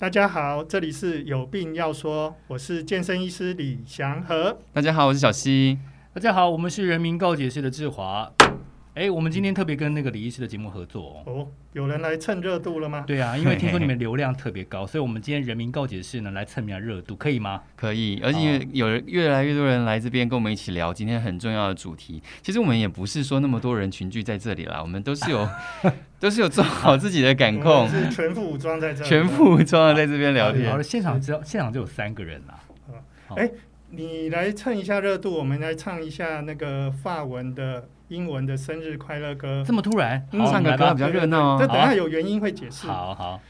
[0.00, 4.58] 大家好，这里是有病要说，我是健身医师李祥和。
[4.72, 5.78] 大家好，我是小溪。
[6.14, 8.32] 大家好，我们是人民告解室的志华。
[8.94, 11.32] 哎，我们今天特别跟那个李医师的节目合作哦。
[11.32, 13.04] 哦有人来蹭热度了吗？
[13.06, 17.62] 对啊，因为听说你们流量特别高，所以我们今天人民告解室呢来蹭一下热度，可以吗？
[17.76, 22.20] 可以，而且有越来越多人来这边跟我们一起聊今天很重要的主题。
[22.42, 25.48] 其实我们也不是说那么多人群聚在这里啦，我们都是有
[26.18, 30.68] 都是有做好自己的感控， 是全副武装在这，全副武装在这边聊天。
[30.68, 32.58] 好了，现场只有现场就有三个人啦。
[33.36, 33.48] 哎，
[33.90, 37.88] 你来蹭一下热度，我们来唱一下那个法文的。
[38.10, 41.56] 英文的生日快乐歌，这么突然，唱个歌比较热闹哦。
[41.60, 42.88] 这等下有原因会解释。
[42.88, 43.40] 好好。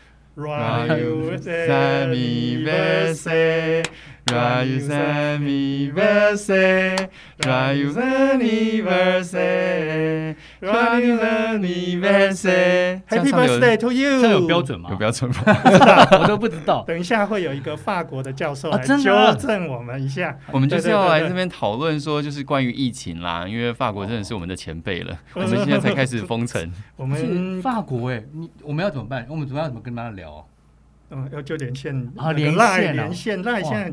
[10.69, 14.21] anniversaire，Happy birthday to you！
[14.21, 14.91] 这有标准吗？
[14.91, 15.37] 有标准吗？
[16.21, 16.85] 我都不知道。
[16.87, 18.97] 等一下会有一个法国的教授来纠
[19.39, 20.37] 正我们一下。
[20.53, 25.19] 我们就是要来这边讨论说，就是关于疫情啦，因为法国真的是我们的前辈了。
[25.35, 26.71] 我们现在才开始封城。
[26.97, 29.25] 我们法国哎，你我们要怎么办？
[29.29, 30.47] 我们主要怎么跟他聊？
[31.13, 33.43] 嗯，要就连线啊，连线连线，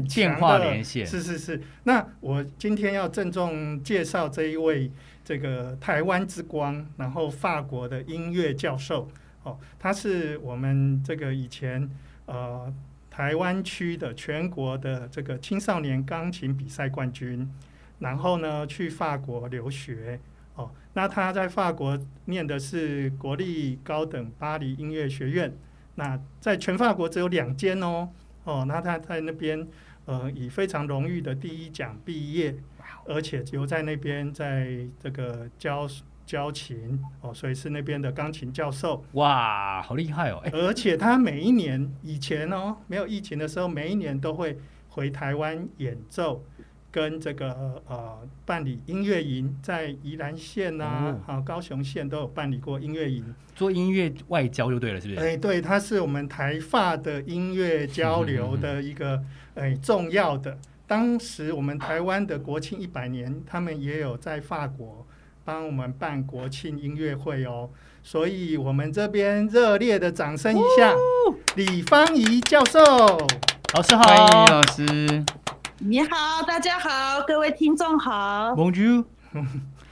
[0.04, 1.60] 电话连线，是是是。
[1.84, 4.92] 那我今天要郑重介绍这一位
[5.28, 9.10] 这个台湾之光，然后法国的音乐教授
[9.44, 11.90] 哦，他是我们这个以前
[12.28, 12.74] 呃
[13.10, 17.46] 台湾区的全国的这个青少年钢琴比赛冠军，
[18.00, 20.18] 然后呢去法国留学
[20.56, 25.54] 哦，那他在法国念的是国立高等巴黎音乐学院。
[25.96, 28.08] 那在全法国只有两间哦，
[28.46, 29.68] 哦，那他在那边
[30.06, 32.56] 呃以非常荣誉的第一奖毕业，
[33.08, 35.88] 而且留在那边在这个教
[36.26, 39.04] 教琴哦，所以是那边的钢琴教授。
[39.14, 40.42] 哇，好厉害哦！
[40.52, 44.58] 而且他每一年以前哦没有疫情的时候，每一年都会
[44.90, 46.44] 回台湾演奏。
[46.90, 55.20] 跟这个呃办理音乐营，在宜兰县啊，啊高雄县都有办理过音乐营，做音乐外交就对了，是不是？
[55.20, 59.22] 哎，对，它是我们台发的音乐交流的一个
[59.54, 60.58] 哎重要的。
[60.90, 65.06] 当时我们台湾的国庆一百年，他们也有在法国
[65.44, 67.70] 帮我们办国庆音乐会哦。
[68.02, 70.94] 所以我们这边热烈的掌声一下，
[71.56, 72.80] 李芳仪教授，
[73.74, 75.26] 老师好，欢迎老师。
[75.80, 78.54] 你好，大家好，各位听众好。
[78.56, 79.04] Bonjour，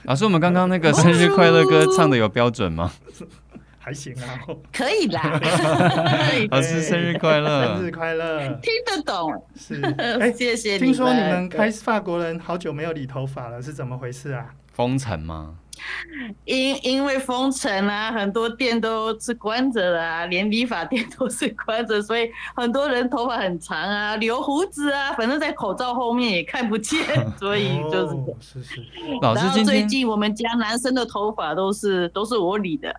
[0.03, 2.93] 老师，我们刚刚那个生日快乐歌唱的有标准吗？
[3.85, 4.41] 还行啊，
[4.73, 5.39] 可以啦。
[6.49, 9.31] 老师生日快乐，生日快乐，听得懂。
[9.55, 9.79] 是，
[10.19, 10.79] 哎，谢谢你。
[10.79, 14.47] 听说你们开法国人好久没有理头发了，是怎么回事啊？
[14.73, 15.53] 封城吗？
[16.45, 26.99] 因因为封城啊，很多店都是关着的啊，连理发店都是关着，所以很多人头发很长啊，留胡子啊，反正在口罩后面也看不见，
[27.37, 28.15] 所以就是。
[28.15, 28.81] 哦、是是。
[29.21, 32.93] 老师，最近我们家男生的头发都是都是我理的。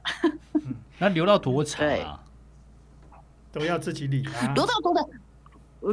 [0.96, 2.20] 嗯、那留到多长啊？
[3.52, 4.52] 都要自己理啊。
[4.54, 5.06] 留到多长？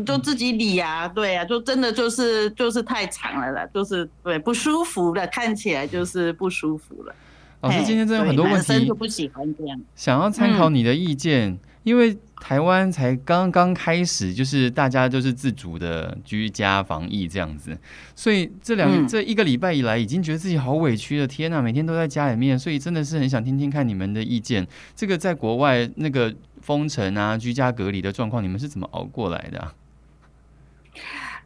[0.05, 7.13] 就自己理啊，对呀，就真的就是就是太长了啦，就是对不舒服了，看起来就是不舒服了。
[7.61, 9.79] 老师今天真的有很多问题，就不喜欢这样。
[9.95, 17.77] 想要参考你的意见，嗯、因为台湾才刚刚开始，就是大家都是自主的居家防疫这样子，
[18.15, 21.27] 所以这两、嗯、这一个礼拜以来，已经觉得自己好委屈了。
[21.27, 24.67] 天呐，每天都在家里面，所以真的是很想听听看你们的意见。
[24.95, 29.73] 这个在国外那个封城啊、居家隔离的状况，你们是怎么熬过来的啊？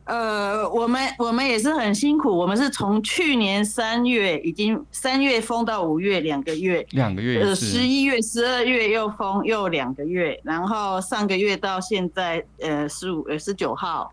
[0.08, 14.12] 呃，我们我们也是很辛苦，我们是从去年三月已经三月封到五月两个月，两个月，呃，十一月、十二月又封又两个月，然后上个月到现在，呃，十五呃十九号，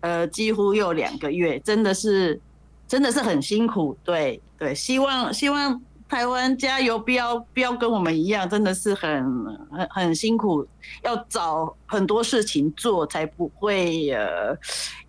[0.00, 2.40] 呃，几乎又两个月，真的是
[2.88, 5.80] 真的是很辛苦，对对，希望希望。
[6.08, 9.24] 台湾加油，不要不要跟我们一样，真的是很
[9.70, 10.64] 很很辛苦，
[11.02, 14.56] 要找很多事情做，才不会呃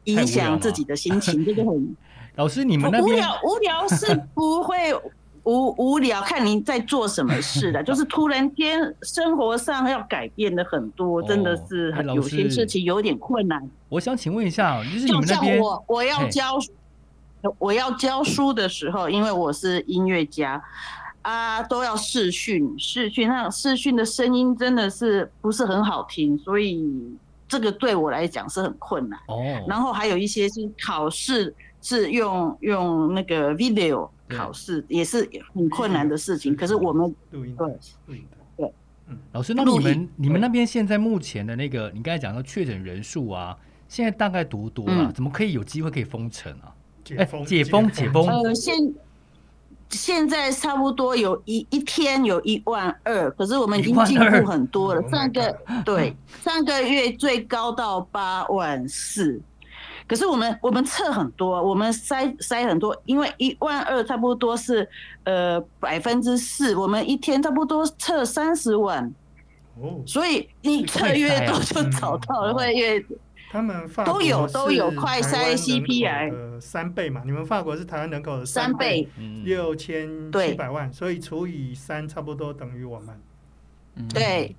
[0.05, 1.45] 影响自己的心情。
[1.45, 1.95] 这个很
[2.35, 4.93] 老师，你们无聊无聊是不会
[5.43, 13.61] 无无聊，看您在做什么事的， 就是突然间生活上要改变的很多，真的是很有些事情有点困难。
[13.89, 16.57] 我想请问一下，就是你们那边，就像我我要教。
[17.57, 20.61] 我要教书的时候，因为我是音乐家
[21.21, 29.19] 啊，都要试训，试训那试训的声音真的是不是很好听，所以这个对我来讲是很困难。
[29.27, 29.63] 哦。
[29.67, 36.55] 然后还有一些是考试是用用那个 video 考试，也是很困难的事情。
[36.55, 37.79] 可是我们对对
[38.57, 38.73] 对
[39.31, 43.55] 老师，那你们你们那边现在目前的那个，你刚才讲到确诊人数啊，
[43.87, 45.11] 现在大概多多了？
[45.11, 46.73] 怎么可以有机会可以封城啊？
[47.05, 48.27] 解封，解封，解封。
[48.27, 48.93] 呃，现
[49.89, 55.09] 现在差不多有一一天有一万二，可是我们已经进步很多了。
[55.09, 56.13] 上个对
[56.43, 59.39] 上个月最高到八万四。
[60.07, 64.87] 可是我们我们测很多，我们筛筛很多，因为一万二差不多是
[65.23, 69.11] 呃百分之四，我们一天差不多测三十万，
[69.81, 73.03] 哦，所以你测越多就找到了，会越
[73.55, 79.07] 他们都有都有快筛 CPI 三倍嘛，你们法国是台湾人口的三倍，
[79.43, 83.19] 六千七百万，所以除以三差不多等于我们，
[84.09, 84.55] 对。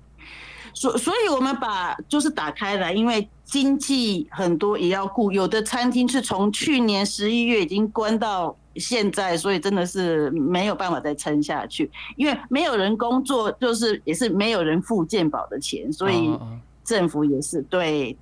[0.73, 16.37] 所所以，我们把就是打开来，因为经济很多也要顾，有的餐厅是从去年十一月已经关到现在，所以真的是没有办法再撑下去，因为没有人工作，就是也是没有人付健保的钱，所以
[16.83, 18.15] 政府也是对，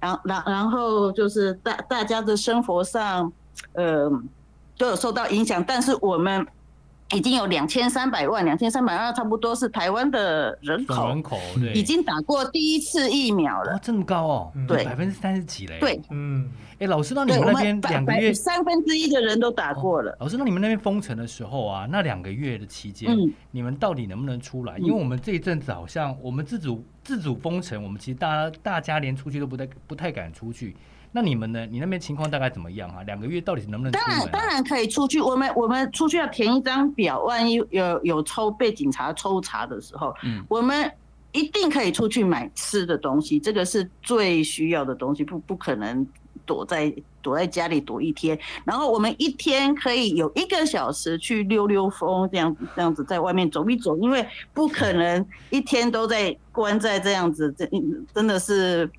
[0.00, 3.32] 然然然后就是大大家的生活上，
[3.74, 4.10] 呃，
[4.78, 6.46] 都有受到影响，但是我们。
[7.12, 13.74] 已经有两千三百万，两千三百万差不多是台湾的人口，人口对，已经打过第一次疫苗了。
[13.74, 15.78] 哦，这么高哦，对，百分之三十几嘞。
[15.78, 16.48] 对，嗯，
[16.78, 20.16] 哎，老师，那你们那边两个月三分之一的人都打过了。
[20.20, 24.78] 老师，那你们那边封城的时候啊，那两个月的期间，嗯，你们到底能不能出来？
[24.78, 30.74] 因为我们这一阵子好像我们自主自主封城，我们其实大家大家连出去都不太不太敢出去。
[31.14, 31.66] 那你们呢？
[31.66, 33.02] 你那边情况大概怎么样啊？
[33.02, 33.92] 两个月到底能不能啊？
[33.92, 35.20] 当然当然可以出去。
[35.20, 40.90] 我们我们出去要填一张表，万一有有抽被警察抽查的时候，嗯，我们
[41.32, 46.06] 一定可以出去买吃的东西，这个是最需要的东西，不不可能
[46.46, 48.38] 躲在躲在家里躲一天。
[48.64, 57.68] 然后我们一天可以有一个小时去溜溜风，这样这样子在外面走一走，因为不可能一天都在关在这样子，真
[58.14, 58.90] 真的是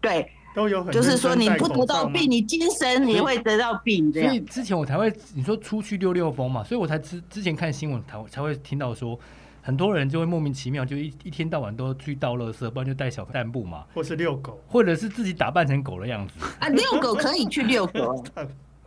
[0.00, 0.32] 对。
[0.54, 4.12] 都有很就是说，你不得到病，你精神你会得到病。
[4.12, 4.28] 这样。
[4.28, 9.18] 所以之前我才会你说出去溜溜风嘛，所以我才之之前看新闻才才会听到说，
[9.62, 16.34] 很多人就会莫名其妙就一一天到晚都去倒垃圾，不然就带小散步嘛，或是遛狗，或者是自己打扮成狗的样子。
[16.58, 18.24] 啊，遛狗可以去遛狗，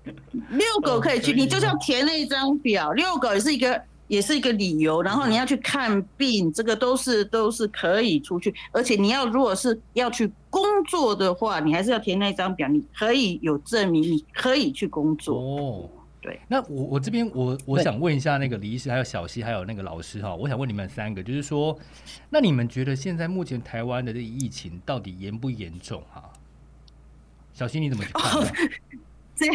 [0.50, 3.82] 遛狗可以去，你就像填那一张表，遛狗也是一个。
[4.12, 15.40] 也是一个理由，然后你要去看病，这个都是都是可以出去，而且你要如果是要去工作的话，你还是要填那张表，你可以有证明，你可以去工作。
[15.40, 15.90] 哦，
[16.22, 16.38] 对。
[16.50, 21.80] 那我我这边我我想问一下那个李医师，还有小溪，还有那个老师哈，我想问你们三个，就是说，
[22.30, 26.22] 那你们觉得现在目前台湾的这疫情到底严不严重哈？
[27.54, 28.54] 小溪你怎么去看？
[29.36, 29.46] 这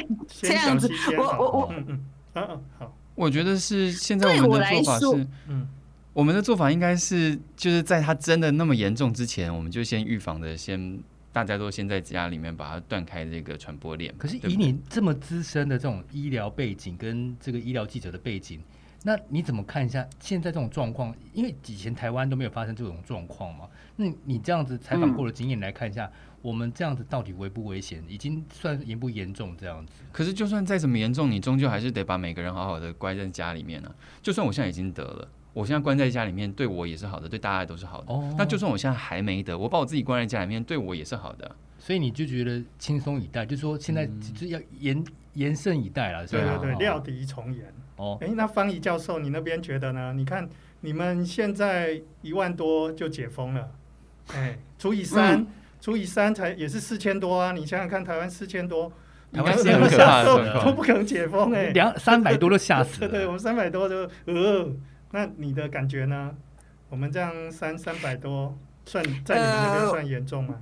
[0.49, 2.01] 这样子，我我我嗯嗯
[2.33, 2.95] 嗯嗯好。
[3.17, 5.67] 我觉得是现在我们的做法是，嗯，
[6.13, 11.01] 我们的做法应该是就是在它真的那么严重之前，我们就先预防的，先
[11.33, 14.15] 大家都先在家里面把它断开这个传播链。
[14.17, 18.61] 可是以你这么资深的这种医疗背景跟这个医疗记者的背景，
[19.03, 21.13] 那你怎么看一下现在这种状况？
[21.33, 23.67] 因为以前台湾都没有发生这种状况嘛，
[23.97, 26.05] 那你这样子采访过的经验来看一下。
[26.05, 26.13] 嗯
[26.47, 28.05] 我们这样子到底危不危险？
[28.07, 29.95] 已经算严不严重这样子？
[30.13, 33.95] 可是就算再怎么严重，你终究还是得把每个人好好的关在家里面呢、啊。
[34.23, 38.15] 就算我现在已经得了，我现在关在家里面，对我也是好的，对大家都是好的。
[38.15, 38.33] 哦。
[38.39, 41.57] 那就算我现在还没得，我把我自己关在家里面，对我也是好的。
[41.81, 46.25] 所以你就觉得轻松以待，就是说现在就是要严严慎以待了。
[46.29, 47.75] 对对对，料敌从严。
[47.97, 48.19] 哦。
[48.21, 50.13] 哎，那方怡教授，你那边觉得呢？
[50.13, 50.49] 你看
[50.83, 53.69] 你们现在一万多就解封了，
[54.33, 55.41] 哎，除以三。
[55.41, 55.47] 嗯
[55.87, 57.53] 除以三才也是四千多啊！
[57.53, 58.91] 你想想看，台湾四千多，
[59.33, 63.09] 台湾是很可怕的，都不可能解封哎、欸，两三百多都吓死了。
[63.09, 64.69] 对， 对，我们三百多就呃，
[65.13, 66.35] 那你的感觉呢？
[66.89, 70.57] 我们这样三三百多，算在你们那边算严重吗？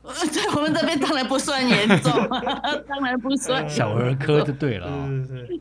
[0.00, 2.10] 呃、 在我们这边当然不算严重，
[2.88, 3.68] 当然不算。
[3.68, 5.60] 小儿科就对了，是是是。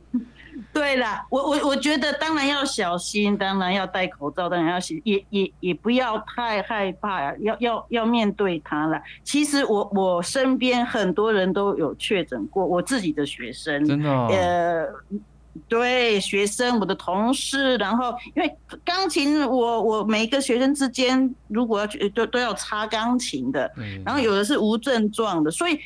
[0.78, 9.02] 对啦，我我我觉得当然要小心，当然要戴口罩，当然要洗，也也也不要太害怕，要要要面对它了。
[9.24, 14.88] 其实我我身边很多人都有确诊过，我自己的学生，真的、哦，呃，
[15.68, 18.56] 对，学生，我的同事，然后因为
[18.86, 23.72] 钢琴我，我我每一个学生之间如果要去都都要擦钢琴的，
[24.06, 25.80] 然后有的是无症状的，所以。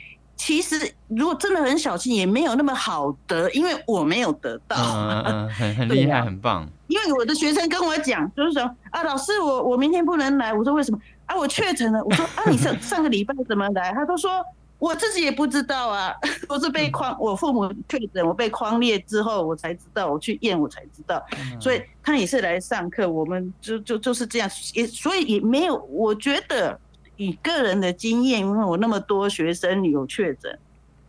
[0.44, 4.76] 其实，如果真的很小心，也没有那么好得，因为我没有得到。
[4.76, 6.68] 嗯嗯，很很厉害，很棒。
[6.90, 10.52] 因为我的学生跟我讲，就是说啊，老师，我我明天不能来。
[10.52, 11.00] 我说为什么？
[11.28, 12.04] 啊，我确诊了。
[12.04, 13.94] 我说啊，你上上个礼拜怎么来？
[13.94, 14.44] 他都说
[14.80, 16.12] 我自己也不知道啊，
[16.50, 21.24] 我是被框，我父母确诊，我被框列之后，我才知道，我去验我才知道，
[21.60, 26.80] 所以他也是来上课，我们就就就是这样，也所以也没有，我觉得
[27.22, 30.58] 以个人的经验，因为我那么多学生有确诊，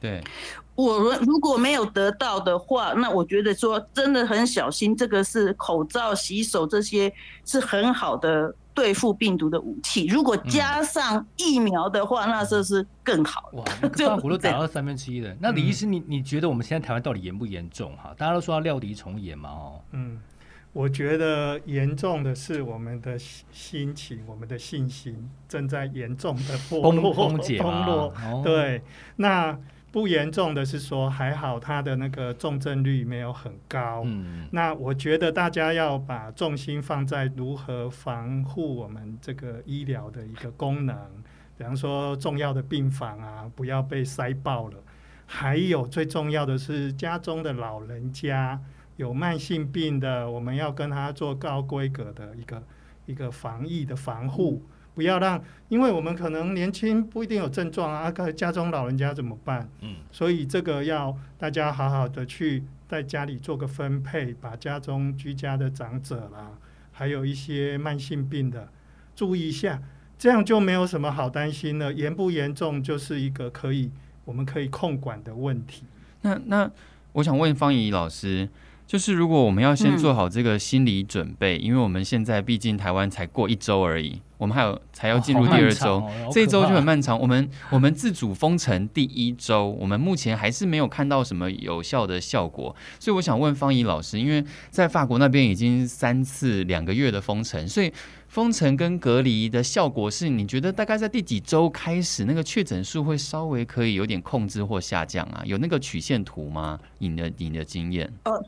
[0.00, 0.23] 对，
[0.75, 7.12] 我如果没有得到的话，那我觉得说真的很小心，这个是口罩、洗手这些
[7.45, 8.54] 是很好的。
[8.75, 13.50] 对付病毒的武器，如果加上疫苗的话，嗯、那这是更好。
[13.52, 13.62] 哇，
[14.09, 15.31] 法国都打到三分之一了。
[15.38, 17.95] 那李医师，你你觉得我们现在台湾到底严不严重？
[17.99, 19.81] 哈，大家都说要料敌从严嘛，哦。
[19.90, 20.19] 嗯，
[20.73, 28.43] 我觉得严重的是我们的心情，我们的信心正在严重的 崩落，崩落。
[28.43, 28.83] 对，
[29.17, 29.59] 那。
[29.93, 34.00] 不严重的是说还好，他的那个重症率没有很高。
[34.07, 40.97] 嗯，那我觉得大家要把重心放在如何防护我们这个医疗的一个功能，
[41.59, 44.79] 比方说重要的病房啊，不要被塞爆了。
[45.26, 48.59] 还有最重要的是家中的老人家
[49.02, 52.62] 有慢性病的，我们要跟他做高规格的一个
[53.06, 54.62] 一个防疫的防护。
[54.94, 59.68] 不要让，因为我们可能年轻不一定有症状啊，家中老人家怎么办？
[59.80, 66.52] 嗯，所以这个要大家好好的去在家里做个分配，把家中居家的长者啦，
[66.92, 68.68] 还有一些慢性病的
[69.16, 69.82] 注意一下，
[70.16, 71.92] 这样就没有什么好担心了。
[71.92, 73.90] 严不严重就是一个可以
[74.26, 75.87] 我们可以控管的问题。
[76.21, 76.71] 那那
[77.14, 78.49] 我想问方怡老师。
[78.86, 87.18] 就是如果我们要先做好这个心理准备，嗯、因为我们现在毕竟台湾才过一周而已，我们还有才要进入第二周，哦哦、这一周就很漫长。
[87.18, 97.90] 我们我们自主封城第一周，我们目前还是没有看到什么有效的效果，所以我想问方怡老师，因为在法国那边已经三次两个月的封城，所以
[98.28, 105.42] 封城跟隔离的效果是，你觉得大概在第几周开始那个确诊数会稍微可以有点控制或下降啊？
[105.46, 106.78] 有那个曲线图吗？
[106.98, 108.12] 你的你的经验？
[108.24, 108.44] 呃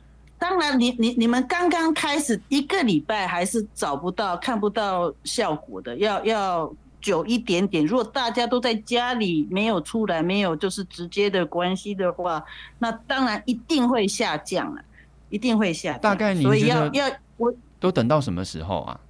[0.47, 6.71] 当然你，你你你们刚刚开始一个礼拜还是找不到、看不到效果的，要要
[7.01, 7.83] 久一点点。
[7.83, 12.45] 如果大家都在家里没有出来，没有就是直接的关系的话，
[12.79, 14.83] 那当然一定会下降了，
[15.31, 16.01] 一定会下降。
[16.03, 16.55] 大概你觉得？
[16.55, 19.01] 所以要要我都等到什么时候啊？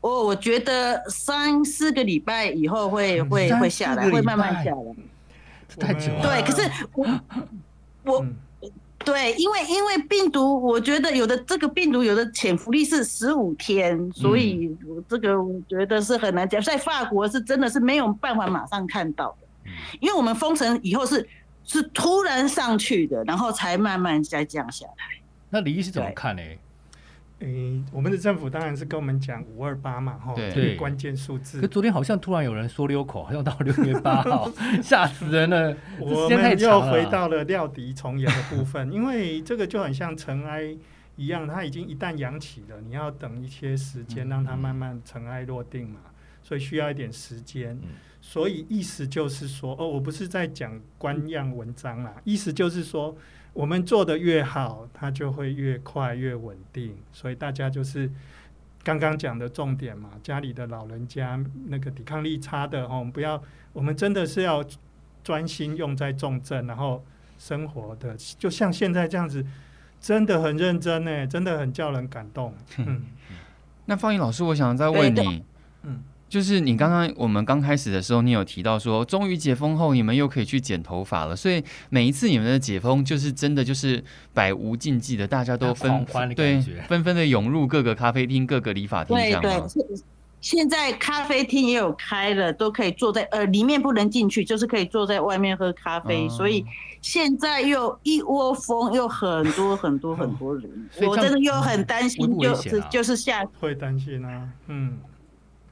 [0.00, 4.96] 我我觉得三四个礼拜以后会会会下来，会慢慢下来。
[5.78, 6.22] 太久了。
[6.22, 7.06] 对，可是我
[8.02, 8.24] 我。
[8.24, 8.34] 嗯
[9.04, 16.60] 对，因为因为病毒，我觉得有的这个病毒有的潜伏力是十五天，所以我这个我觉得是很难讲。
[16.60, 21.26] 在法国是真的是没有办法马上看到的，因为我们封城以后是
[21.64, 25.20] 是突然上去的，然后才慢慢再降下来。
[25.48, 26.42] 那李医师怎么看呢？
[27.40, 31.60] 诶、欸，我们的政府当然是跟我们讲五二八嘛，哈，对，关键数字。
[31.60, 34.50] 可昨天好像突然有人说溜口，好像到六月八号，
[34.82, 35.76] 吓死人了。
[36.00, 40.76] 我们又回到了料敌从严的部分，因为这个就很像尘埃
[41.14, 46.00] 一样，它已经一旦扬起了，你要等一些时间让它慢慢尘埃落定嘛，
[46.42, 47.78] 所以需要一点时间。
[48.20, 53.16] 所以意思就是说，哦，我不是在讲官样文章啦，意思就是说。
[53.58, 56.96] 我们做得越好，它就会越快越稳定。
[57.12, 58.08] 所以大家就是
[58.84, 64.64] 刚刚讲的重点嘛，家里的老人家那个抵抗力差的哦，我们不要，我们真的是要
[65.24, 67.04] 专心用在重症，然后
[67.36, 69.44] 生活的就像现在这样子，
[70.00, 72.54] 真的很认真呢，真的很叫人感动。
[72.76, 73.06] 嗯，
[73.86, 75.44] 那方颖老师，我想再问你，
[75.82, 76.04] 嗯。
[76.28, 81.34] 就是你刚刚我们刚开始的时候，你有提到说，终于解封后，你们又可以去剪头发了。
[81.34, 84.04] 所以每一次你们的解封，就是真的就是
[84.34, 86.06] 百无禁忌的，大家都纷
[86.36, 89.98] 对纷纷的涌入各个咖啡厅、各个理发厅，这样对对，
[90.40, 96.26] 现在咖啡厅也有开了，都可以坐在呃里面不能进去，就是可以坐在外面喝咖啡。
[96.26, 96.62] 嗯、所以
[97.00, 100.70] 现在又一窝蜂，又很多很多很多人，
[101.08, 104.98] 我真的又很担心，就是就是下会担心啊，嗯。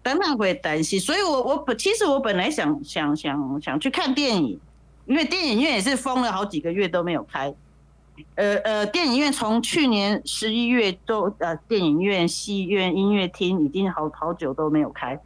[0.07, 4.57] 当然会担心，所以我我本其实我本来想想想想去看电影，
[5.05, 7.53] 因为电影院也是封了好几个月都没有开。
[8.37, 15.19] 呃呃，电影院从去年十一月都呃，电影院、戏院、音乐厅已经好好久都没有开。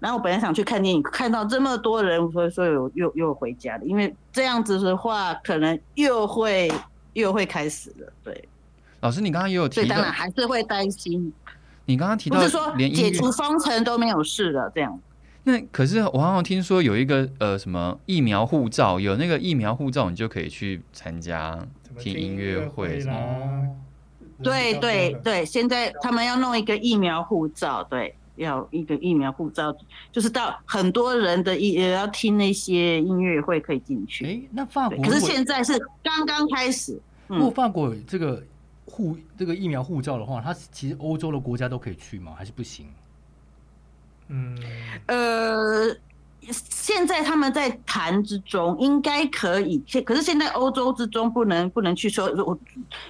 [0.00, 6.72] 然后我本来想去看电影，看到这么多人，所以说又又又回家了，因为这样子的话，可能又会
[7.12, 8.10] 又会开始了。
[8.22, 8.48] 对，
[9.00, 11.30] 老师，你刚刚也有提到，当然还是会担心。
[11.86, 15.00] 你刚刚提到，是说解除封城都没有事了，这样。
[15.44, 21.58] 那可是我好像听说有一个呃什么疫苗护照，有那个疫苗护照，你就可以去参加
[21.98, 23.68] 听音乐会哦。
[24.42, 28.14] 对对对，现在他们要弄一个疫苗护照，对。
[28.36, 29.72] 要一个疫苗护照，
[30.10, 34.26] 就是到很多人的也要听那些音乐会可以进去。
[34.26, 37.00] 哎，那法国可是现在是刚刚开始。
[37.28, 38.42] 不过法国这个
[38.94, 42.34] 护这个疫苗护照的话，它其实欧洲的国家都可以去吗？
[42.36, 42.86] 还是不行？
[44.28, 44.56] 嗯，
[45.06, 45.96] 呃。
[46.46, 49.82] 现在他们在谈之中，应该可以。
[49.86, 52.58] 现可是现在欧洲之中不能不能去说，我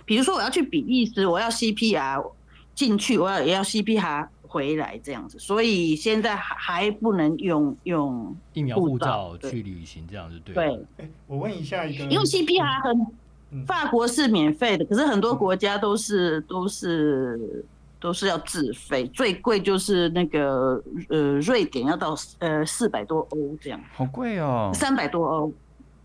[0.05, 2.31] 比如说我要去比利时，我要 CPR
[2.77, 10.55] 进去，我要也要 CPR 回来这样子，所以现在还还不能用用疫苗护照去旅行这样子，对。
[10.55, 13.07] 对，我问一下一个，因为 CPR 很，
[13.67, 17.65] 法国是免费的，可是很多国家都是都是。
[18.01, 25.53] 都是要自费，最贵就是那个呃，瑞典要到呃四百多欧这样，好贵哦，三百多欧，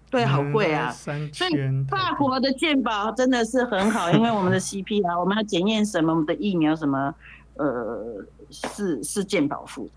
[0.09, 0.89] 对，好贵啊。
[0.93, 1.51] 所以
[1.89, 7.13] 法国的健保真的是很好， 因为我们的 CP 啊，我们要检验什么，我们的疫苗什么，
[7.55, 9.89] 呃，是是健保付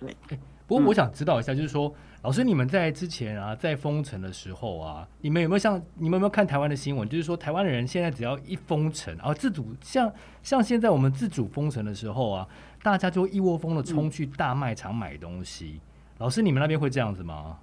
[0.00, 0.06] 的。
[0.28, 0.38] 对。
[0.66, 1.92] 不过我想知道一下，就是说。
[2.26, 7.08] 老师，你们在之前啊，在封城的时候啊，你们有没有像你们有没有看台湾的新闻？
[7.08, 12.48] 就是说，台湾的人现在只要一封城啊，自主像像现在我们自主封城的时候啊，
[12.82, 15.74] 大家就一窝蜂的冲去大卖场买东西。
[15.76, 15.80] 嗯、
[16.18, 17.58] 老师，你们那边会这样子吗？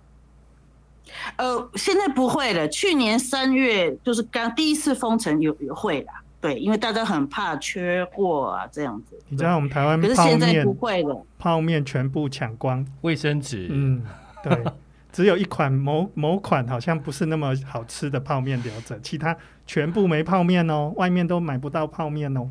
[1.35, 2.65] 呃，现在不会了。
[2.69, 9.19] 去年三月就是刚第一次封城有有会啦，对，因为大家很怕缺货啊，这样子。
[9.27, 14.01] 你知道我们台湾，可是现在不会了，泡面全部抢光，卫生纸，嗯。
[14.43, 14.63] 对，
[15.11, 19.35] 只有一款某某款好像不是那么好吃的泡面留着，其他
[19.65, 22.49] 全部没泡面哦，外面都买不到泡面哦。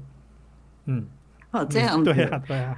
[0.86, 1.06] 嗯，
[1.50, 2.76] 哦，这样子，对啊，对啊。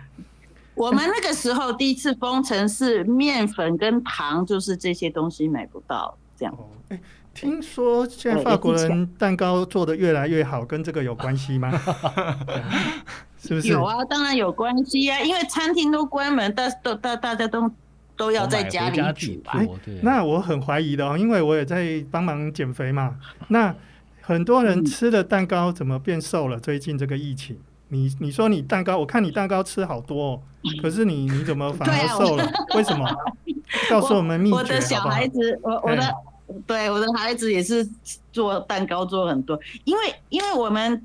[0.75, 6.53] 我们那个时候第一次封城是面粉跟糖，就是这些东西买不到，这样。
[6.55, 7.01] 哦，哎，
[7.33, 11.71] 听说现在法国人蛋糕做得越来越好，跟这个有关系吗？
[13.39, 13.69] 是不是？
[13.69, 17.71] 有啊，当然有关系啊，因为餐厅都关门，但是都大大家都。
[18.17, 19.61] 都要在家里煮啊！
[20.03, 23.17] 那我很怀疑的哦，因为我也在帮忙减肥嘛。
[23.49, 23.75] 那
[24.21, 26.59] 很多人吃的蛋糕怎么变瘦了？
[26.59, 30.41] 最近这个疫情，你你说你蛋糕，我看你蛋糕吃好多哦，
[30.81, 32.49] 可是你你怎么反而瘦了？
[32.77, 33.07] 为什么？
[33.91, 34.75] 告诉我们秘诀好不好？
[34.75, 36.15] 我的小孩子，我我的
[36.67, 37.87] 对我的孩子也是
[38.33, 41.05] 做蛋糕做很多，因为因为我们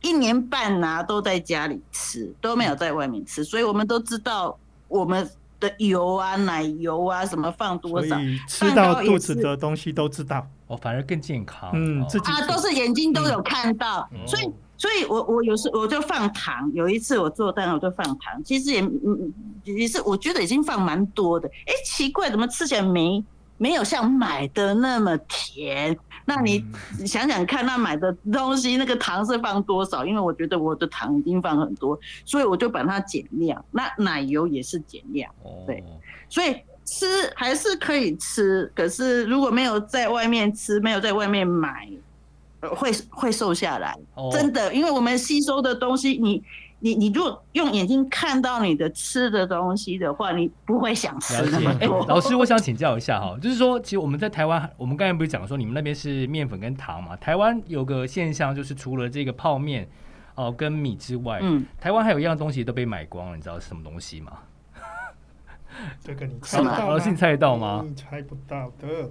[0.00, 5.28] 一年半呐都在家里吃，都没有在外面吃，所以我们都知道我们。
[5.62, 8.16] 的油啊，奶油啊，什么放多少？
[8.48, 11.70] 吃到肚子的东西都知道，哦，反而更健康。
[11.72, 16.68] 嗯，自己啊，都是眼睛都有看到，嗯、所以，所以我我有时我就放糖。
[16.74, 19.32] 有一次我做蛋，我就放糖，其实也嗯
[19.64, 21.48] 也是，我觉得已经放蛮多的。
[21.48, 23.24] 哎、欸，奇怪，怎么吃起来没
[23.62, 25.96] 没有像买的那么甜？
[26.24, 26.64] 那你
[27.06, 30.04] 想想看，那买的东西那个糖是放多少？
[30.04, 33.64] 因为我觉得我的糖已经放很多，所以我就把它减量。
[33.70, 35.32] 那奶油也是减量，
[35.64, 35.84] 对，
[36.28, 41.88] 所以吃还是可以吃，可是如果没有在外面吃，没有在外面买，
[42.60, 43.96] 会会瘦下来，
[44.32, 46.42] 真的，因为我们吸收的东西，你。
[46.84, 52.04] 你你如果用眼睛看到你的吃的东西的话，你不会想吃那么多。
[52.06, 57.14] 老师，我想请教一下哈，就是说，其实我们在台湾，我们刚才不是讲说你们那边是面粉跟糖嘛？
[57.16, 59.88] 台湾有个现象，就是除了这个泡面
[60.34, 64.32] 哦、呃、跟米之外，嗯，台湾还有一样东西都被买光了，你知道是什么东西吗？
[66.02, 66.88] 这个你猜得到吗？
[66.88, 67.84] 老师，你猜得到吗？
[67.88, 69.08] 你猜不到的。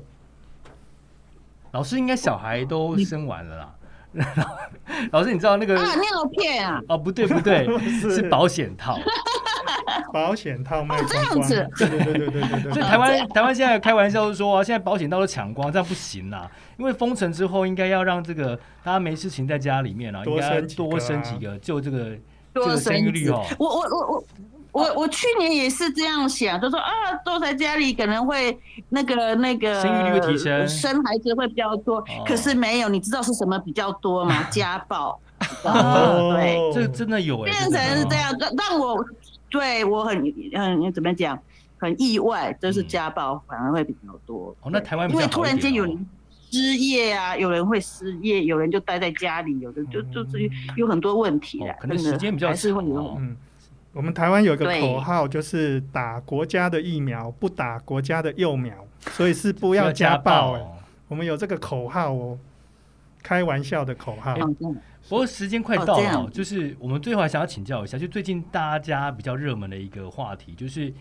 [1.71, 3.75] 老师应该小孩都生完了啦。
[5.11, 6.81] 老师，你知道那个啊尿片啊？
[6.89, 8.97] 哦，不对不对， 是保险套。
[10.13, 11.47] 保险套卖光光。
[11.47, 11.69] 这样子。
[11.77, 12.73] 对对对对对对。
[12.73, 16.49] 所以台湾台湾现在开玩笑说啊，现在保险套都抢光，这样不行啦。
[16.77, 22.17] 因为封城之后，应该要让这个大家没事情在家里面啊，应该多生几个，就这个
[22.53, 23.45] 这个生育率哦。
[23.57, 24.23] 我我我我。
[24.71, 26.91] 我我去年也是这样想，就说啊，
[27.25, 28.57] 坐在家里可能会
[28.89, 32.03] 那个那个生育率会提升，生孩子会比较多。
[32.25, 34.43] 可是没有，你知道是什么比较多吗？
[34.51, 35.19] 家暴。
[35.63, 39.03] 对，这真的有哎，变成是这样，让让我
[39.49, 40.17] 对我很
[40.53, 41.37] 很，怎么讲，
[41.77, 44.55] 很意外，就是家暴反而会比较多。
[44.61, 46.07] 哦，那台湾因为突然间有人
[46.51, 53.19] 失业啊，有人会失业，有人就待在家里，有的就就是有很多问题的，可能时间比较长，还是会有。
[53.93, 58.73] 我们台湾有一个口号，就是打国家的疫苗，不打国家的幼苗，
[59.11, 60.53] 所以是不要家暴。
[60.53, 60.61] 哎，
[61.09, 62.37] 我们有这个口号哦，
[63.21, 64.35] 开玩笑的口号。
[65.09, 70.93] 不过时间快到了，就是我们最后还想要请教一下，就最近大家比较热门的一个话题，就是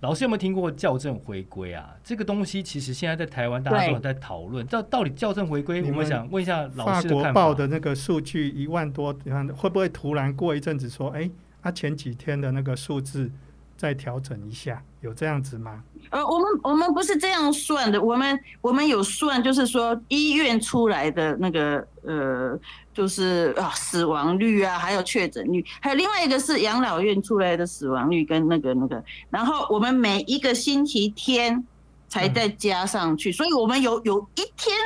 [0.00, 1.96] 老师有没有听过校正回归啊？
[2.04, 7.32] 这个东西其实现在在台湾大家都在讨论，到到底校正回归，我们想问一下老师的看法。
[7.32, 9.12] 法国报的那个数据一万多，
[9.56, 11.28] 会不会突然过一阵子说，哎？
[11.62, 13.30] 那前几天的那个数字
[13.76, 15.82] 再调整一下，有这样子吗？
[16.10, 22.58] 呃，我们我们不是这样算的，我们我们有算，就是说医院出来的那个呃，
[22.92, 31.64] 就是啊死亡率啊，还有确诊率，还有另外一个是养老院出来的死亡率跟那个那个，然后我们每一个星期天
[32.08, 34.76] 才再加上去，嗯、所以我们有有一天，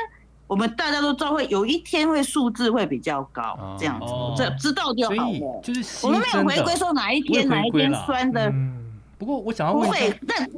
[0.47, 4.05] 我们大家都知道会有一天会数字会比较高，哦、这样子，
[4.37, 5.61] 这知道就好了。
[5.63, 8.49] 就是我们没有回归说哪一天哪一天酸的。
[8.49, 10.49] 嗯、不过我想要问，不会，但。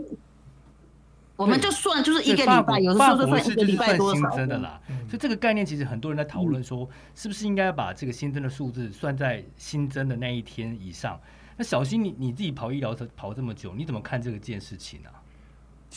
[1.38, 4.32] 我们就算就是一个礼拜，有的时候就算一个礼拜多少。
[4.32, 11.22] 新增的啦，所以这个概念其实很多人在讨论说，是不是应该把这个新增的数字算在新增的那一天以上？
[11.56, 15.10] 那小新，你你自己跑医疗车跑这么久，你怎么看这个件事情呢？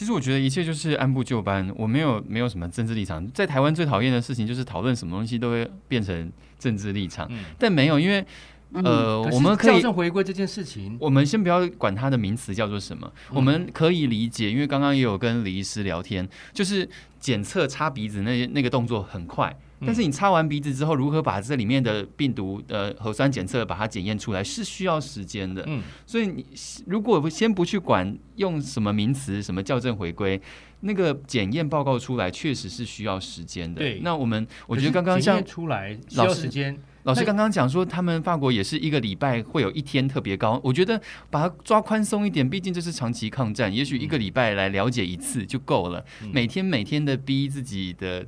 [0.00, 3.30] 其实我觉得一切就是按部就班，我没有没有什么政治立场。
[3.32, 8.24] 在台湾最讨厌的事情就是讨论什么东西都会变成政治立场，但没有，因为。
[8.72, 26.44] 呃，我们可以校正回归这件事情，我们先不要管它的名词叫做什么，我们可以理解，因为刚刚也有跟李医师聊天，就是检测擦鼻子那那个动作很快，但是你擦完鼻子之后，如何把这里面的病毒呃核酸检测把它检验出来是需要时间的，嗯，所以你
[26.86, 30.40] 如果先不去管用什么名词，什么校正回归，
[30.80, 33.80] 那个检验报告出来确实是需要时间的。
[33.80, 36.78] 对，那我们我觉得刚刚像出来需要时间。
[37.04, 40.60] 老师刚刚讲说，他们法国也是一个礼拜会有一天特别高。
[40.62, 46.04] 我觉得把它抓宽松一点，毕竟这是长期抗战，也许一个礼拜来了解一次就够了。
[46.30, 48.26] 每天每天的逼自己的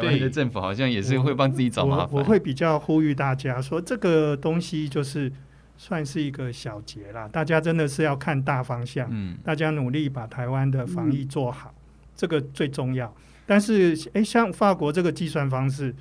[0.00, 2.08] 台湾的政府，好像也是会帮自己找麻烦。
[2.12, 5.32] 我会比较呼吁大家说，这个东西就是
[5.76, 7.28] 算是一个小节啦。
[7.28, 11.74] 大家真的是要看大方向，嗯，大家努力把台湾的防疫做好，
[12.14, 13.14] 这个最重要。
[13.46, 15.94] 但是，诶，像法国这个计算方式。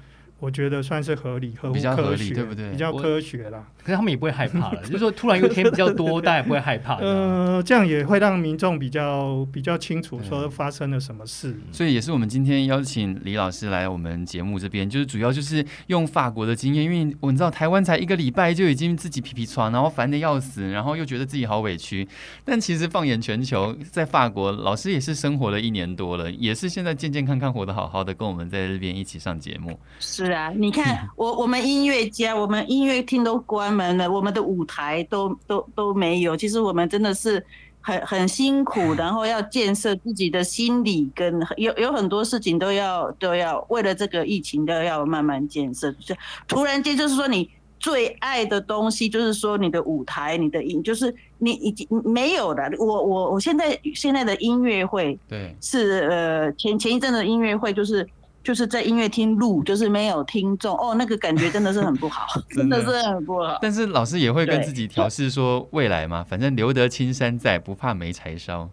[0.46, 2.70] 我觉得算是合理，合乎科学，对不对？
[2.70, 3.66] 比较科学啦。
[3.84, 6.98] 可是他们也不会害怕了， 就是说突然有一天比较多，大家也不会害怕。
[7.02, 11.58] 呃，这样也会让民众比较比较清楚说发生了什么事。
[11.72, 22.08] 所以也是我们今天邀请李老师来我们节目这边，就是主要就是用法国的经验，因为我们知道台湾才一个礼拜就已经自己皮皮床，然后烦的要死，然后又觉得自己好委屈。
[22.44, 29.80] 但其实放眼全球，在法国老师也是生活了一年多了，也是现在健健康康活得好好的，跟我们在这边一起上节目。
[30.00, 36.36] 是啊，你看我我们音乐家，我们音乐厅都关门了，我们的舞台都都都没有。
[36.36, 37.44] 其实我们真的是
[37.80, 45.92] 很很辛苦，然后要建设自己的心理，跟有有很多事情都要都要为了这个疫情都要慢慢建设。
[45.94, 46.14] 就
[46.48, 52.70] 突然间就是说，你最爱的东西就是说你的舞台，你的音，就是你已经没有了。
[52.78, 58.06] 我我我现在现在的音乐会，对，是呃前前一阵的音乐会就是。
[58.46, 63.58] 就是在音乐厅录，就是没有听众哦，那个感觉真的是很不好， 真的，真的是很不好。
[63.60, 68.70] 但是老师也会跟自己调试说，未来嘛，反正留得青山在，不怕没柴烧。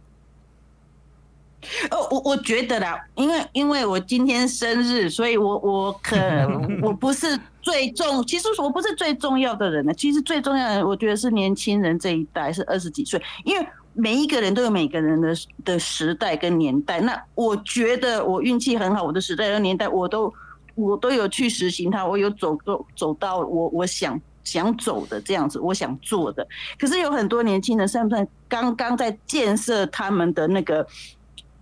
[1.91, 6.17] 哦，我我觉得啦，因为因为我今天生日，所以我我可
[6.83, 9.95] 我不是最重，其实我不是最重要的人呢。
[9.95, 13.67] 其实最重要的，我觉得是年轻人这一代，是二十几岁，因为。
[13.95, 20.33] 每一个人都有每个人的的时代跟年代，那我觉得我运气很好，我的时代跟年代我都
[20.75, 26.47] 我都有去实行它，我有走走走到我我想想走的这样子，我想做的。
[26.79, 30.87] 可是有很多年轻人，算不算刚刚在建设他们的那个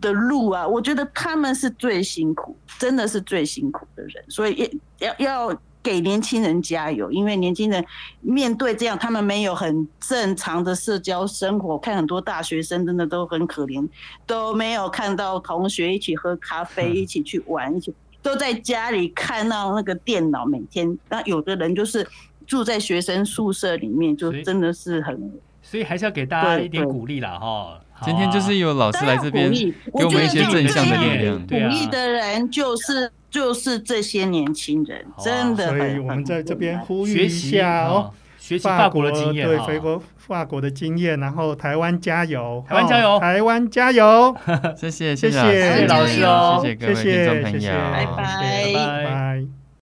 [0.01, 0.67] 的路啊？
[0.67, 5.63] 我觉得他们是最辛苦，真的是最辛苦的人，所以要要。
[5.83, 7.85] 给年轻人加油，因为年轻人
[8.21, 11.79] 面对这样，他们没有很正常的社交生活。
[11.79, 13.89] 看很多大学生真的都很可怜，
[14.27, 20.99] 都没有看到同学一起喝咖啡，一起去玩，一起都在家里看到那个电脑，每天。
[21.09, 22.07] 那有的人就是
[22.47, 25.33] 住在学生宿舍里面，就真的是很。
[25.63, 27.81] 所以还是要给大家一点鼓励啦，哈。
[28.05, 31.47] 今天就是有老师来这边给我们一些正向的力量。
[31.47, 33.11] 鼓励的人就是。
[33.31, 44.37] 就是这些年轻人，真的，所以我们在这边呼吁一下哦，学习法国的经验，对，法国法国的经验，然后台湾加油，台湾加油，台湾加油，
[44.77, 45.87] 谢谢谢谢谢谢。
[45.87, 49.60] 老师哦，谢谢各位听众朋友，拜拜。